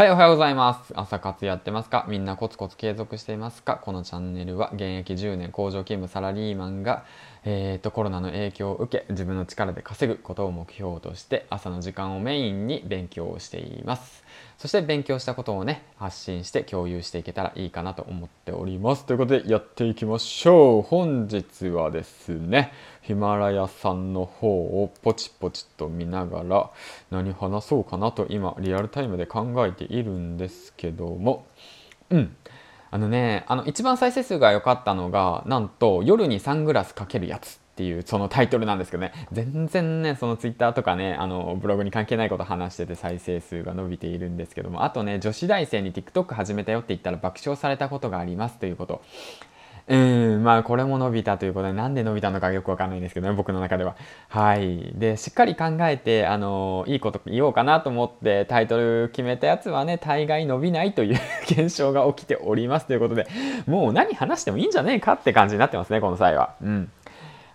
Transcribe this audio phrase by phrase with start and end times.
[0.00, 0.94] はい、おはようございます。
[0.96, 2.06] 朝活やってますか？
[2.08, 3.76] みんなコツコツ継続していますか？
[3.76, 7.04] このチャンネルは現役10年工場勤務サラリーマンが、
[7.44, 14.24] えーと、コロナの影響を受け自分の力で稼ぐことを目標として朝の時間をメインに勉強をしています。
[14.56, 19.04] そして勉強したことをね、発信して共有していけたらいいかなと思っております。
[19.04, 20.82] ということでやっていきましょう。
[20.82, 22.72] 本日はですね、
[23.02, 26.70] ヒマラヤさんの方をポチポチと見ながら
[27.10, 31.46] 何話そうかなと今リアルタイムで考えているんですけども、
[32.10, 32.36] うん。
[32.92, 39.12] あのね、あの一番再生数が良かったのが、なんと夜にサングラスかけるやつっていうそのタイトルなんですけどね。
[39.32, 44.84] 全然ねそのツイッターとかねあのブログに関係ないこと話してて再生数が伸びているんですけども。
[44.84, 49.02] あとね女子大生に TikTok 始めたよって言ったら爆笑されたことがありますということ。
[49.90, 49.96] う
[50.38, 53.96] ん、まあこれも伸びたということで、なんで伸びたのかよくわかんないんですけどね、僕の中では。
[54.28, 54.92] はい。
[54.94, 63.26] で、しっかり考えて、あの、いいこと言おうかなと思ってタイトル決めたやつはね、大概伸びないという現象が起きておりますということで、
[63.66, 66.54] もう何話してもいいんじゃねえかって感じになってますね、この際は。
[66.62, 66.90] うん。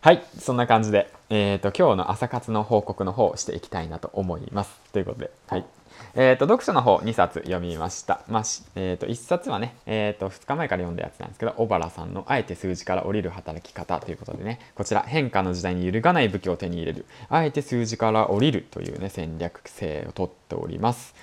[0.05, 4.79] はい、そんな感じで、えっ、ー、と、今日の朝活の報告の方をしていきたいなと思います。
[4.93, 5.65] ということで、はい。
[6.13, 8.21] えっ、ー、と、読書の方2冊読みました。
[8.27, 8.43] まあ、
[8.75, 21.15] えっ、ー、と、1冊はね、えっ、と、2日前から読んだやつなんですけど、小原さんのあえて数字から降りる働き方ということでね、こちら、変化の時代に揺るがない武器を手に入れる、あえて数字から降りるというね、戦略性をとっております。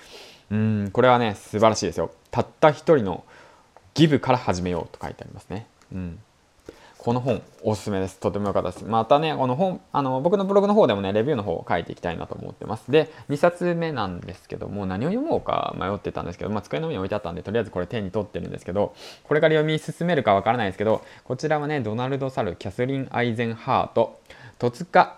[0.51, 2.11] うん、これはね、素晴らしいですよ。
[2.31, 3.23] たった一人の
[3.93, 5.67] ギブから始めようと書いてありますね。
[5.93, 6.19] うん。
[7.03, 8.17] この本おすすめです。
[8.17, 8.85] とても良かったです。
[8.85, 12.89] またね、この本、あの、僕のブログの方でもね、レビューの方を書いていきたいなと思ってます。
[12.91, 18.95] で、2冊目なんですけども、何を読もうか迷ってたんですけど、まあ、机の上に置いてあったんで、とりあえずこれ手に取ってるんですけど、
[19.25, 24.21] これから読み進めるかわからないですけど、こちらはね、ドナルド・サル、キャスリン・アイゼンハート、
[24.57, 25.17] 戸塚、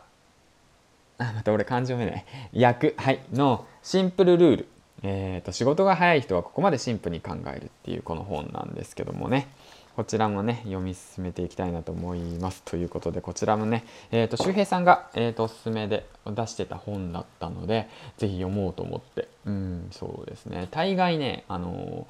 [1.19, 2.25] あ、また俺漢字読めない。
[2.51, 4.67] 役、はい、のシンプルルール。
[5.03, 9.47] えっ、ー、と、仕事が早い人はここまでシンプルに考えるっていうこの本なんですけどもね。
[9.95, 12.63] こちらもね、読み進めていきたいなと思います。
[12.65, 17.87] ということで、こちらもね、えっ、ー、と、周平さんが、えっ、ー、と、おすすめで出してた本だったので、
[18.17, 20.67] ぜひ読もうと思って、うん、そうですね。
[20.71, 22.07] 大概ね、あの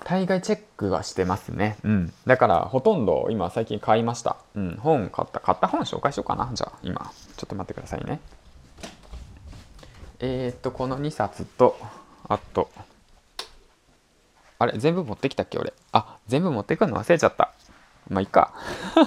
[0.00, 1.76] ー、大概チェックはしてますね。
[1.84, 2.12] うん。
[2.26, 4.36] だから、ほとんど今最近買いました。
[4.56, 4.76] うん。
[4.80, 5.38] 本買った。
[5.38, 6.50] 買った本紹介しようかな。
[6.54, 7.12] じゃあ、今。
[7.36, 8.18] ちょっと待ってくださいね。
[10.18, 11.78] えっ、と、この2冊と、
[12.28, 12.68] あと、
[14.58, 15.72] あれ全部持ってきたっけ俺。
[15.92, 17.52] あ、全部持ってくるの忘れちゃった。
[18.10, 18.52] まあ、いいか。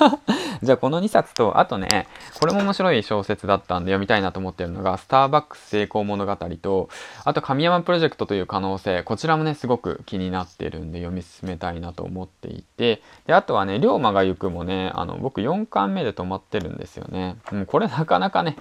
[0.64, 2.08] じゃあ、この2冊と、あとね、
[2.40, 6.90] これも面白い小説だったんで読みたいなと思ってるのが、スターバックス成功物語と、
[7.24, 17.38] あと、神山プロジェクトという可能性、こちらもね、すごく気になってるんで読み進めたいなと思っていて、で、あとはね、龍馬が行くもね、あの、僕4巻目で止まってるんですよね。
[17.52, 18.58] うん、これなかなかね、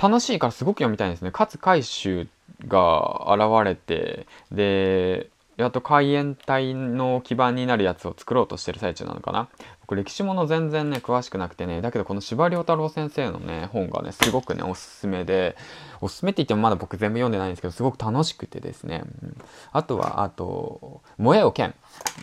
[0.00, 1.30] 楽しいからすごく読みたいんですね。
[1.32, 2.26] 勝海舟
[2.68, 5.28] が現れて、で、
[5.62, 9.48] やっと海援隊の基盤になるやつを作ろうとしてる最中なのかな。
[9.80, 15.56] 僕歴史もの全然ね詳しくなくてねだけどこの司馬太郎先生のね本がねすごくねおすすめで
[16.00, 19.36] おすすめって言ってもまだ僕全部読んでないんですけどすごく楽しくてですね、うん、
[19.72, 21.74] あとはあと「燃えよ剣」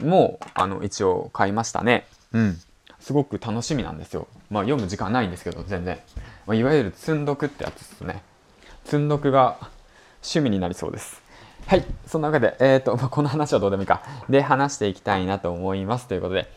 [0.04, 2.08] もあの一応買いましたね。
[2.34, 2.60] うん。
[3.00, 4.28] すごく楽しみなんですよ。
[4.50, 5.98] まあ読む時間ないんですけど全然、
[6.46, 8.22] まあ、いわゆる積んどくってやつですね。
[8.84, 9.58] 積んどくが
[10.22, 11.29] 趣味になりそうです。
[11.70, 11.86] はい。
[12.08, 14.02] そんなわけで、えっ、ー、と、 まあ、この話はどうでもいいか。
[14.28, 16.08] で、話していきたいなと思います。
[16.08, 16.52] ということで、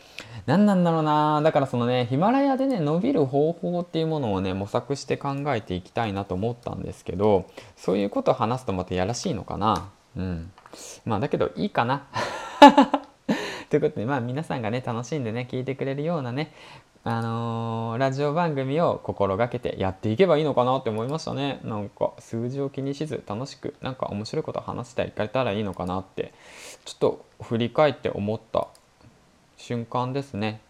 [0.47, 10.51] 何なんだろうなだからそのね、ヒマラヤでね、伸びる方法っていうものをね、模索して考えていきたいなと思ったんですけど、そういうことを話すとまたやらしいのかなうん。
[11.05, 12.07] まあ、だけどいいかな。
[13.69, 16.51] ということで、まあ皆さんがね、楽しんでね、聞いてくれるようなね、
[17.05, 21.59] あのー、ラジオ番組を心がけてやっていけばいいのかなって思いましたね。
[21.63, 26.33] なんか数字を気にしず楽しくなんか面白いこと話していかれたらいいのかなって
[26.85, 28.67] ちょっと振り返って思った
[29.57, 30.61] 瞬間ですね。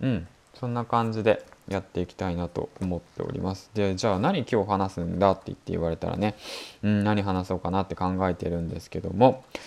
[0.00, 3.70] うん、そんな感じでやっていきたいなと思っております。
[3.74, 6.34] で、じゃあ何今日話すんだって言って言われたらね、
[6.82, 9.60] うん、何話そうかなって考えてるんですけども、って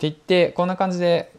[0.00, 1.32] 言ってこんな感じで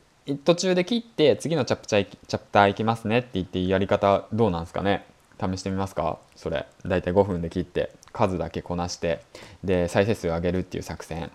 [0.43, 5.05] 途中で切って次のチャプチャチャプターいきますねって言ってやり方どうなんですかね？
[5.39, 6.17] 試してみますか？
[6.35, 6.65] それ。
[6.85, 9.21] 大体5分で切って数だけこなして
[9.63, 11.31] で再生数を上げるっていう作戦。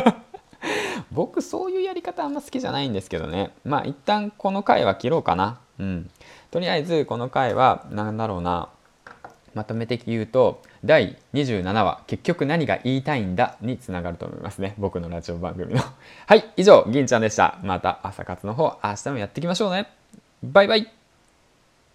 [1.12, 3.52] 僕そういうやり方あんま好きじゃないんですけどね。
[3.64, 5.60] まあ一旦この回は切ろうかな。
[5.78, 6.10] うん。
[6.50, 8.68] とりあえずこの回は何だろうな。
[9.56, 14.74] まとめて言うと第27話結局何が言いたいんだにつながると思いますね。
[14.76, 15.80] 僕のラジオ番組の。
[16.26, 17.58] はい以上銀ちゃんでした。
[17.62, 19.88] また朝活の方明日もやっていきましょうね。
[20.42, 21.05] バイバイ。